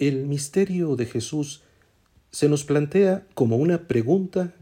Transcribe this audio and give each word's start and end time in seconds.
El 0.00 0.26
misterio 0.26 0.96
de 0.96 1.06
Jesús 1.06 1.62
se 2.32 2.48
nos 2.48 2.64
plantea 2.64 3.28
como 3.34 3.56
una 3.56 3.86
pregunta 3.86 4.52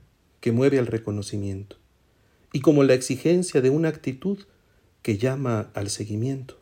que 0.41 0.52
mueve 0.52 0.78
al 0.78 0.86
reconocimiento 0.86 1.76
y 2.52 2.60
como 2.60 2.84
la 2.84 2.92
exigencia 2.92 3.63
de 3.63 3.71
una 3.71 3.89
actitud 3.89 4.41
que 5.00 5.17
llama 5.17 5.71
al 5.73 5.89
seguimiento. 5.89 6.58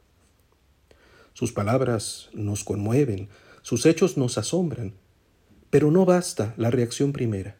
Sus 1.32 1.50
palabras 1.50 2.30
nos 2.32 2.62
conmueven, 2.62 3.28
sus 3.62 3.86
hechos 3.86 4.16
nos 4.16 4.38
asombran, 4.38 4.92
pero 5.70 5.90
no 5.90 6.04
basta 6.04 6.54
la 6.56 6.70
reacción 6.70 7.12
primera. 7.12 7.56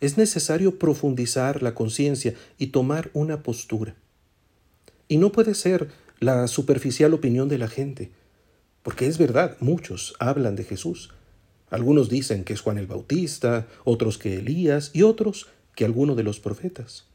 Es 0.00 0.18
necesario 0.18 0.78
profundizar 0.78 1.62
la 1.62 1.74
conciencia 1.74 2.34
y 2.58 2.66
tomar 2.66 3.10
una 3.14 3.42
postura. 3.42 3.96
Y 5.08 5.16
no 5.16 5.32
puede 5.32 5.54
ser 5.54 5.88
la 6.18 6.46
superficial 6.46 7.14
opinión 7.14 7.48
de 7.48 7.56
la 7.56 7.68
gente, 7.68 8.12
porque 8.90 9.06
es 9.06 9.18
verdad, 9.18 9.56
muchos 9.60 10.16
hablan 10.18 10.56
de 10.56 10.64
Jesús. 10.64 11.10
Algunos 11.70 12.08
dicen 12.08 12.42
que 12.42 12.54
es 12.54 12.60
Juan 12.60 12.76
el 12.76 12.88
Bautista, 12.88 13.68
otros 13.84 14.18
que 14.18 14.34
Elías 14.34 14.90
y 14.92 15.02
otros 15.02 15.46
que 15.76 15.84
alguno 15.84 16.16
de 16.16 16.24
los 16.24 16.40
profetas. 16.40 17.06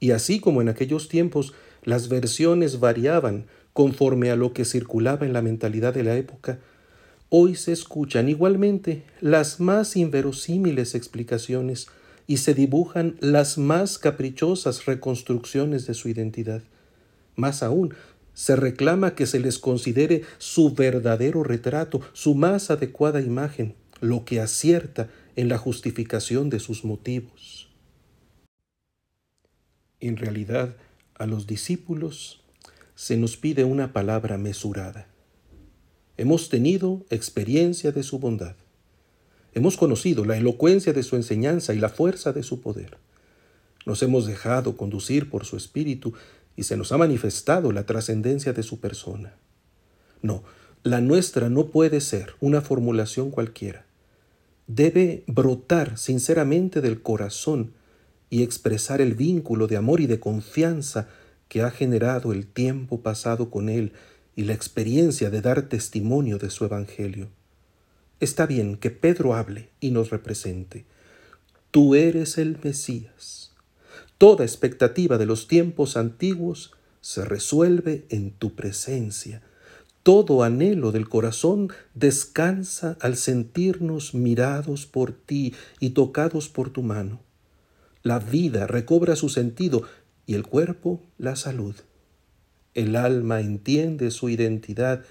Y 0.00 0.12
así 0.12 0.40
como 0.40 0.62
en 0.62 0.70
aquellos 0.70 1.10
tiempos 1.10 1.52
las 1.82 2.08
versiones 2.08 2.80
variaban 2.80 3.44
conforme 3.74 4.30
a 4.30 4.36
lo 4.36 4.54
que 4.54 4.64
circulaba 4.64 5.26
en 5.26 5.34
la 5.34 5.42
mentalidad 5.42 5.92
de 5.92 6.02
la 6.02 6.16
época, 6.16 6.60
hoy 7.28 7.56
se 7.56 7.72
escuchan 7.72 8.30
igualmente 8.30 9.02
las 9.20 9.60
más 9.60 9.96
inverosímiles 9.96 10.94
explicaciones 10.94 11.88
y 12.26 12.38
se 12.38 12.54
dibujan 12.54 13.16
las 13.20 13.58
más 13.58 13.98
caprichosas 13.98 14.86
reconstrucciones 14.86 15.86
de 15.86 15.92
su 15.92 16.08
identidad. 16.08 16.62
Más 17.36 17.62
aún, 17.62 17.94
se 18.34 18.56
reclama 18.56 19.14
que 19.14 19.26
se 19.26 19.40
les 19.40 19.58
considere 19.58 20.22
su 20.38 20.74
verdadero 20.74 21.42
retrato, 21.42 22.00
su 22.12 22.34
más 22.34 22.70
adecuada 22.70 23.20
imagen, 23.20 23.74
lo 24.00 24.24
que 24.24 24.40
acierta 24.40 25.10
en 25.36 25.48
la 25.48 25.58
justificación 25.58 26.50
de 26.50 26.60
sus 26.60 26.84
motivos. 26.84 27.70
En 30.00 30.16
realidad, 30.16 30.76
a 31.14 31.26
los 31.26 31.46
discípulos 31.46 32.42
se 32.94 33.16
nos 33.16 33.36
pide 33.36 33.64
una 33.64 33.92
palabra 33.92 34.38
mesurada. 34.38 35.06
Hemos 36.16 36.48
tenido 36.48 37.04
experiencia 37.10 37.92
de 37.92 38.02
su 38.02 38.18
bondad. 38.18 38.56
Hemos 39.54 39.76
conocido 39.76 40.24
la 40.24 40.36
elocuencia 40.36 40.92
de 40.92 41.02
su 41.02 41.16
enseñanza 41.16 41.74
y 41.74 41.78
la 41.78 41.88
fuerza 41.88 42.32
de 42.32 42.42
su 42.42 42.60
poder. 42.60 42.98
Nos 43.86 44.02
hemos 44.02 44.26
dejado 44.26 44.76
conducir 44.76 45.28
por 45.28 45.44
su 45.44 45.56
espíritu 45.56 46.14
y 46.56 46.64
se 46.64 46.76
nos 46.76 46.92
ha 46.92 46.98
manifestado 46.98 47.72
la 47.72 47.86
trascendencia 47.86 48.52
de 48.52 48.62
su 48.62 48.80
persona. 48.80 49.34
No, 50.20 50.44
la 50.82 51.00
nuestra 51.00 51.48
no 51.48 51.66
puede 51.66 52.00
ser 52.00 52.34
una 52.40 52.60
formulación 52.60 53.30
cualquiera. 53.30 53.86
Debe 54.66 55.24
brotar 55.26 55.98
sinceramente 55.98 56.80
del 56.80 57.02
corazón 57.02 57.72
y 58.30 58.42
expresar 58.42 59.00
el 59.00 59.14
vínculo 59.14 59.66
de 59.66 59.76
amor 59.76 60.00
y 60.00 60.06
de 60.06 60.20
confianza 60.20 61.08
que 61.48 61.62
ha 61.62 61.70
generado 61.70 62.32
el 62.32 62.46
tiempo 62.46 63.00
pasado 63.00 63.50
con 63.50 63.68
Él 63.68 63.92
y 64.34 64.44
la 64.44 64.54
experiencia 64.54 65.30
de 65.30 65.42
dar 65.42 65.62
testimonio 65.62 66.38
de 66.38 66.50
su 66.50 66.64
Evangelio. 66.64 67.28
Está 68.20 68.46
bien 68.46 68.76
que 68.76 68.90
Pedro 68.90 69.34
hable 69.34 69.68
y 69.80 69.90
nos 69.90 70.10
represente. 70.10 70.86
Tú 71.70 71.94
eres 71.94 72.38
el 72.38 72.58
Mesías 72.62 73.51
Toda 74.22 74.44
expectativa 74.44 75.18
de 75.18 75.26
los 75.26 75.48
tiempos 75.48 75.96
antiguos 75.96 76.70
se 77.00 77.24
resuelve 77.24 78.06
en 78.08 78.30
tu 78.30 78.54
presencia. 78.54 79.42
Todo 80.04 80.44
anhelo 80.44 80.92
del 80.92 81.08
corazón 81.08 81.72
descansa 81.94 82.96
al 83.00 83.16
sentirnos 83.16 84.14
mirados 84.14 84.86
por 84.86 85.10
ti 85.10 85.56
y 85.80 85.90
tocados 85.90 86.48
por 86.48 86.70
tu 86.70 86.84
mano. 86.84 87.18
La 88.04 88.20
vida 88.20 88.68
recobra 88.68 89.16
su 89.16 89.28
sentido 89.28 89.82
y 90.24 90.34
el 90.34 90.46
cuerpo 90.46 91.02
la 91.18 91.34
salud. 91.34 91.74
El 92.74 92.94
alma 92.94 93.40
entiende 93.40 94.12
su 94.12 94.28
identidad 94.28 95.02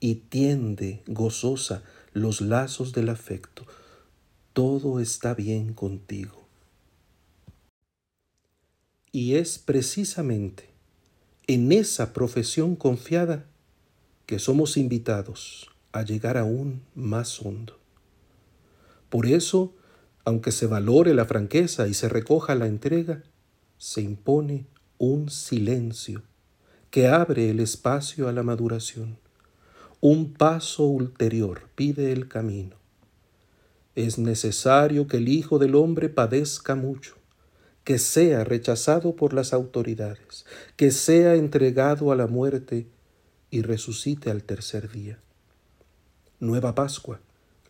y 0.00 0.16
tiende 0.16 1.04
gozosa 1.06 1.84
los 2.12 2.40
lazos 2.40 2.92
del 2.92 3.10
afecto. 3.10 3.64
Todo 4.52 4.98
está 4.98 5.34
bien 5.34 5.72
contigo. 5.72 6.45
Y 9.16 9.36
es 9.36 9.56
precisamente 9.58 10.68
en 11.46 11.72
esa 11.72 12.12
profesión 12.12 12.76
confiada 12.76 13.46
que 14.26 14.38
somos 14.38 14.76
invitados 14.76 15.70
a 15.92 16.02
llegar 16.02 16.36
aún 16.36 16.82
más 16.94 17.40
hondo. 17.40 17.78
Por 19.08 19.24
eso, 19.24 19.74
aunque 20.26 20.52
se 20.52 20.66
valore 20.66 21.14
la 21.14 21.24
franqueza 21.24 21.88
y 21.88 21.94
se 21.94 22.10
recoja 22.10 22.54
la 22.56 22.66
entrega, 22.66 23.22
se 23.78 24.02
impone 24.02 24.66
un 24.98 25.30
silencio 25.30 26.22
que 26.90 27.08
abre 27.08 27.48
el 27.48 27.60
espacio 27.60 28.28
a 28.28 28.32
la 28.32 28.42
maduración. 28.42 29.16
Un 30.02 30.34
paso 30.34 30.84
ulterior 30.84 31.70
pide 31.74 32.12
el 32.12 32.28
camino. 32.28 32.76
Es 33.94 34.18
necesario 34.18 35.06
que 35.06 35.16
el 35.16 35.28
Hijo 35.28 35.58
del 35.58 35.74
Hombre 35.74 36.10
padezca 36.10 36.74
mucho 36.74 37.16
que 37.86 38.00
sea 38.00 38.42
rechazado 38.42 39.14
por 39.14 39.32
las 39.32 39.52
autoridades, 39.52 40.44
que 40.74 40.90
sea 40.90 41.36
entregado 41.36 42.10
a 42.10 42.16
la 42.16 42.26
muerte 42.26 42.88
y 43.48 43.62
resucite 43.62 44.28
al 44.28 44.42
tercer 44.42 44.90
día. 44.90 45.20
Nueva 46.40 46.74
Pascua, 46.74 47.20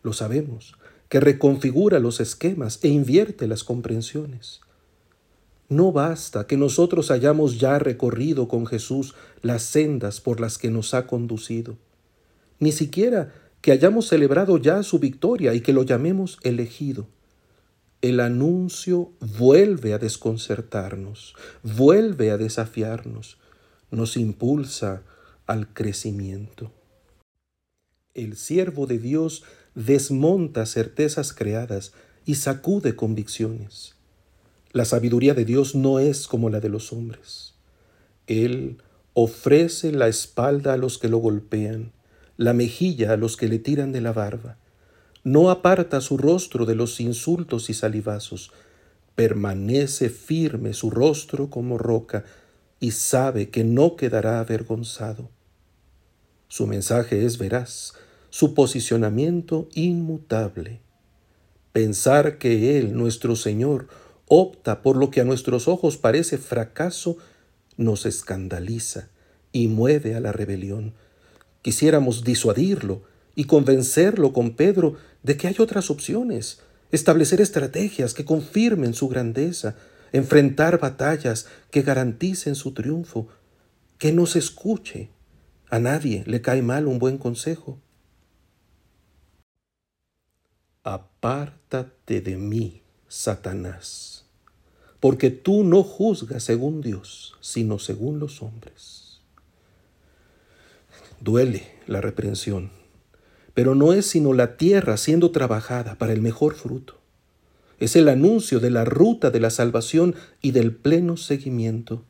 lo 0.01 0.13
sabemos, 0.13 0.73
que 1.07 1.19
reconfigura 1.19 1.99
los 1.99 2.19
esquemas 2.19 2.79
e 2.81 2.87
invierte 2.87 3.45
las 3.47 3.63
comprensiones. 3.63 4.61
No 5.69 5.91
basta 5.91 6.47
que 6.47 6.57
nosotros 6.57 7.11
hayamos 7.11 7.59
ya 7.59 7.77
recorrido 7.77 8.47
con 8.47 8.65
Jesús 8.65 9.13
las 9.43 9.61
sendas 9.61 10.19
por 10.19 10.39
las 10.39 10.57
que 10.57 10.71
nos 10.71 10.95
ha 10.95 11.05
conducido, 11.05 11.77
ni 12.57 12.71
siquiera 12.71 13.35
que 13.61 13.71
hayamos 13.71 14.07
celebrado 14.07 14.57
ya 14.57 14.81
su 14.81 14.97
victoria 14.97 15.53
y 15.53 15.61
que 15.61 15.73
lo 15.73 15.83
llamemos 15.83 16.39
elegido 16.41 17.05
el 18.01 18.19
anuncio 18.19 19.11
vuelve 19.19 19.93
a 19.93 19.97
desconcertarnos, 19.97 21.35
vuelve 21.63 22.29
a 22.29 22.37
desafiarnos, 22.37 23.37
nos 23.89 24.17
impulsa 24.17 25.01
al 25.47 25.73
crecimiento. 25.73 26.71
El 28.13 28.35
siervo 28.35 28.85
de 28.85 28.99
Dios 28.99 29.43
desmonta 29.73 30.65
certezas 30.65 31.33
creadas 31.33 31.93
y 32.25 32.35
sacude 32.35 32.95
convicciones. 32.95 33.95
La 34.73 34.85
sabiduría 34.85 35.33
de 35.33 35.45
Dios 35.45 35.73
no 35.73 35.99
es 35.99 36.27
como 36.27 36.49
la 36.49 36.59
de 36.59 36.69
los 36.69 36.93
hombres. 36.93 37.55
Él 38.27 38.77
ofrece 39.13 39.91
la 39.91 40.07
espalda 40.07 40.73
a 40.73 40.77
los 40.77 40.99
que 40.99 41.07
lo 41.07 41.17
golpean, 41.17 41.93
la 42.35 42.53
mejilla 42.53 43.13
a 43.13 43.17
los 43.17 43.37
que 43.37 43.47
le 43.47 43.57
tiran 43.57 43.91
de 43.91 44.01
la 44.01 44.13
barba 44.13 44.57
no 45.27 45.49
aparta 45.49 45.99
su 45.99 46.17
rostro 46.17 46.65
de 46.65 46.73
los 46.73 47.01
insultos 47.01 47.69
y 47.69 47.73
salivazos, 47.73 48.53
permanece 49.13 50.09
firme 50.09 50.73
su 50.73 50.89
rostro 50.89 51.49
como 51.49 51.77
roca 51.77 52.23
y 52.79 52.91
sabe 52.91 53.49
que 53.49 53.65
no 53.65 53.97
quedará 53.97 54.39
avergonzado. 54.39 55.29
Su 56.47 56.65
mensaje 56.65 57.25
es 57.25 57.39
veraz, 57.39 57.91
su 58.29 58.53
posicionamiento 58.53 59.67
inmutable. 59.73 60.79
Pensar 61.73 62.37
que 62.37 62.79
Él, 62.79 62.95
nuestro 62.95 63.35
Señor, 63.35 63.89
opta 64.29 64.81
por 64.81 64.95
lo 64.95 65.11
que 65.11 65.19
a 65.19 65.25
nuestros 65.25 65.67
ojos 65.67 65.97
parece 65.97 66.37
fracaso, 66.37 67.17
nos 67.75 68.05
escandaliza 68.05 69.09
y 69.51 69.67
mueve 69.67 70.15
a 70.15 70.21
la 70.21 70.31
rebelión. 70.31 70.93
Quisiéramos 71.63 72.23
disuadirlo 72.23 73.01
y 73.37 73.43
convencerlo 73.43 74.33
con 74.33 74.55
Pedro 74.55 74.95
de 75.21 75.37
que 75.37 75.47
hay 75.47 75.55
otras 75.59 75.91
opciones, 75.91 76.63
establecer 76.91 77.39
estrategias 77.39 78.15
que 78.15 78.25
confirmen 78.25 78.95
su 78.95 79.07
grandeza, 79.07 79.75
enfrentar 80.11 80.79
batallas 80.79 81.45
que 81.69 81.83
garanticen 81.83 82.55
su 82.55 82.73
triunfo, 82.73 83.27
que 83.99 84.11
no 84.11 84.25
se 84.25 84.39
escuche. 84.39 85.11
A 85.69 85.77
nadie 85.77 86.23
le 86.25 86.41
cae 86.41 86.63
mal 86.63 86.87
un 86.87 86.97
buen 86.97 87.19
consejo. 87.19 87.79
Apártate 90.81 92.21
de 92.21 92.37
mí, 92.37 92.81
Satanás, 93.07 94.25
porque 94.99 95.29
tú 95.29 95.63
no 95.63 95.83
juzgas 95.83 96.41
según 96.41 96.81
Dios, 96.81 97.35
sino 97.39 97.77
según 97.77 98.17
los 98.17 98.41
hombres. 98.41 99.21
Duele 101.19 101.67
la 101.85 102.01
reprensión, 102.01 102.71
pero 103.57 103.73
no 103.73 103.91
es 103.91 104.05
sino 104.05 104.33
la 104.33 104.55
tierra 104.55 104.97
siendo 104.97 105.31
trabajada 105.31 105.95
para 105.95 106.13
el 106.13 106.21
mejor 106.21 106.53
fruto. 106.53 106.99
Es 107.79 107.95
el 107.95 108.07
anuncio 108.07 108.59
de 108.59 108.69
la 108.69 108.85
ruta 108.85 109.31
de 109.31 109.39
la 109.39 109.49
salvación 109.49 110.13
y 110.43 110.51
del 110.51 110.75
pleno 110.75 111.17
seguimiento. 111.17 112.03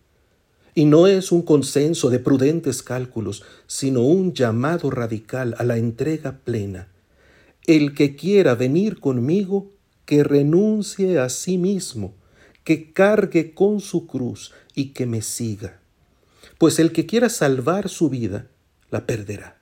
Y 0.75 0.83
no 0.83 1.07
es 1.07 1.31
un 1.31 1.43
consenso 1.43 2.09
de 2.09 2.19
prudentes 2.19 2.83
cálculos, 2.83 3.45
sino 3.65 4.01
un 4.01 4.33
llamado 4.33 4.91
radical 4.91 5.55
a 5.57 5.63
la 5.63 5.77
entrega 5.77 6.39
plena 6.43 6.89
el 7.65 7.93
que 7.93 8.17
quiera 8.17 8.53
venir 8.53 8.99
conmigo, 8.99 9.71
que 10.03 10.25
renuncie 10.25 11.17
a 11.17 11.29
sí 11.29 11.57
mismo, 11.57 12.13
que 12.65 12.91
cargue 12.91 13.53
con 13.53 13.79
su 13.79 14.05
cruz 14.05 14.53
y 14.75 14.89
que 14.89 15.05
me 15.05 15.21
siga. 15.21 15.79
Pues 16.57 16.77
el 16.77 16.91
que 16.91 17.05
quiera 17.05 17.29
salvar 17.29 17.87
su 17.87 18.09
vida, 18.09 18.47
la 18.91 19.05
perderá. 19.05 19.56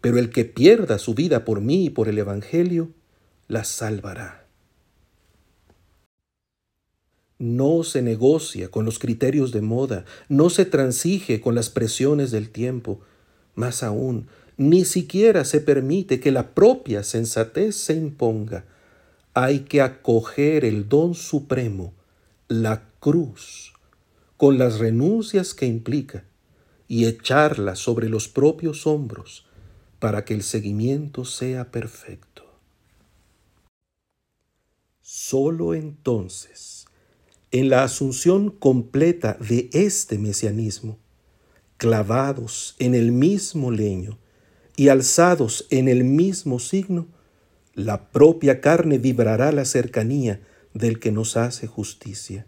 Pero 0.00 0.18
el 0.18 0.30
que 0.30 0.44
pierda 0.44 0.98
su 0.98 1.14
vida 1.14 1.44
por 1.44 1.60
mí 1.60 1.86
y 1.86 1.90
por 1.90 2.08
el 2.08 2.18
Evangelio, 2.18 2.90
la 3.48 3.64
salvará. 3.64 4.46
No 7.38 7.82
se 7.84 8.02
negocia 8.02 8.68
con 8.68 8.84
los 8.84 8.98
criterios 8.98 9.52
de 9.52 9.60
moda, 9.60 10.04
no 10.28 10.50
se 10.50 10.64
transige 10.64 11.40
con 11.40 11.54
las 11.54 11.70
presiones 11.70 12.30
del 12.30 12.50
tiempo. 12.50 13.00
Más 13.54 13.82
aún, 13.82 14.26
ni 14.56 14.84
siquiera 14.84 15.44
se 15.44 15.60
permite 15.60 16.18
que 16.20 16.32
la 16.32 16.54
propia 16.54 17.04
sensatez 17.04 17.76
se 17.76 17.94
imponga. 17.94 18.64
Hay 19.34 19.60
que 19.60 19.80
acoger 19.80 20.64
el 20.64 20.88
don 20.88 21.14
supremo, 21.14 21.94
la 22.48 22.82
cruz, 22.98 23.72
con 24.36 24.58
las 24.58 24.78
renuncias 24.78 25.54
que 25.54 25.66
implica, 25.66 26.24
y 26.88 27.06
echarla 27.06 27.76
sobre 27.76 28.08
los 28.08 28.28
propios 28.28 28.86
hombros 28.86 29.47
para 29.98 30.24
que 30.24 30.34
el 30.34 30.42
seguimiento 30.42 31.24
sea 31.24 31.70
perfecto. 31.70 32.44
Solo 35.00 35.74
entonces, 35.74 36.86
en 37.50 37.70
la 37.70 37.82
asunción 37.82 38.50
completa 38.50 39.36
de 39.40 39.70
este 39.72 40.18
mesianismo, 40.18 40.98
clavados 41.78 42.76
en 42.78 42.94
el 42.94 43.12
mismo 43.12 43.70
leño 43.70 44.18
y 44.76 44.88
alzados 44.88 45.66
en 45.70 45.88
el 45.88 46.04
mismo 46.04 46.58
signo, 46.58 47.08
la 47.74 48.10
propia 48.10 48.60
carne 48.60 48.98
vibrará 48.98 49.50
la 49.52 49.64
cercanía 49.64 50.40
del 50.74 50.98
que 51.00 51.12
nos 51.12 51.36
hace 51.36 51.66
justicia. 51.66 52.46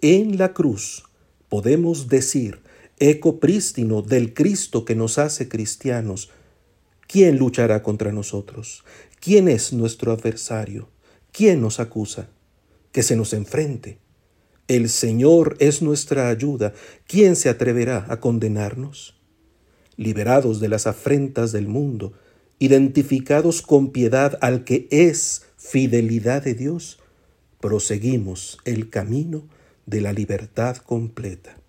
En 0.00 0.38
la 0.38 0.52
cruz 0.52 1.04
podemos 1.48 2.08
decir, 2.08 2.61
eco 3.10 3.40
prístino 3.40 4.00
del 4.00 4.32
Cristo 4.32 4.84
que 4.84 4.94
nos 4.94 5.18
hace 5.18 5.48
cristianos, 5.48 6.30
¿quién 7.08 7.36
luchará 7.36 7.82
contra 7.82 8.12
nosotros? 8.12 8.84
¿Quién 9.18 9.48
es 9.48 9.72
nuestro 9.72 10.12
adversario? 10.12 10.88
¿Quién 11.32 11.60
nos 11.60 11.80
acusa? 11.80 12.28
Que 12.92 13.02
se 13.02 13.16
nos 13.16 13.32
enfrente. 13.32 13.98
El 14.68 14.88
Señor 14.88 15.56
es 15.58 15.82
nuestra 15.82 16.28
ayuda. 16.28 16.74
¿Quién 17.08 17.34
se 17.34 17.48
atreverá 17.48 18.06
a 18.08 18.20
condenarnos? 18.20 19.20
Liberados 19.96 20.60
de 20.60 20.68
las 20.68 20.86
afrentas 20.86 21.50
del 21.50 21.66
mundo, 21.66 22.12
identificados 22.60 23.62
con 23.62 23.90
piedad 23.90 24.38
al 24.40 24.62
que 24.62 24.86
es 24.92 25.46
fidelidad 25.56 26.44
de 26.44 26.54
Dios, 26.54 27.00
proseguimos 27.60 28.58
el 28.64 28.90
camino 28.90 29.48
de 29.86 30.00
la 30.02 30.12
libertad 30.12 30.76
completa. 30.76 31.61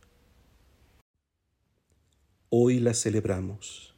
Hoy 2.55 2.77
la 2.77 2.93
celebramos, 2.93 3.95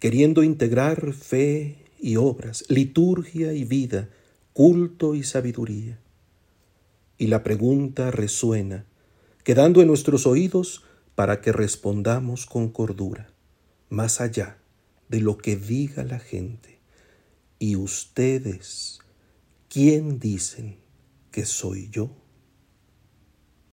queriendo 0.00 0.42
integrar 0.42 1.12
fe 1.12 1.76
y 2.00 2.16
obras, 2.16 2.64
liturgia 2.68 3.52
y 3.52 3.62
vida, 3.64 4.08
culto 4.52 5.14
y 5.14 5.22
sabiduría. 5.22 6.00
Y 7.18 7.28
la 7.28 7.44
pregunta 7.44 8.10
resuena, 8.10 8.84
quedando 9.44 9.80
en 9.80 9.86
nuestros 9.86 10.26
oídos 10.26 10.82
para 11.14 11.40
que 11.40 11.52
respondamos 11.52 12.46
con 12.46 12.68
cordura, 12.68 13.32
más 13.90 14.20
allá 14.20 14.58
de 15.08 15.20
lo 15.20 15.38
que 15.38 15.54
diga 15.54 16.02
la 16.02 16.18
gente. 16.18 16.80
¿Y 17.60 17.76
ustedes 17.76 18.98
quién 19.68 20.18
dicen 20.18 20.78
que 21.30 21.46
soy 21.46 21.90
yo? 21.90 22.23